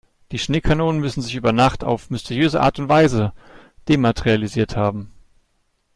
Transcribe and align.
Die 0.31 0.39
Schneekanonen 0.39 0.99
müssen 0.99 1.21
sich 1.21 1.35
über 1.35 1.51
Nacht 1.51 1.83
auf 1.83 2.09
mysteriöse 2.09 2.59
Art 2.59 2.79
und 2.79 2.89
Weise 2.89 3.33
dematerialisiert 3.87 4.75
haben. 4.75 5.13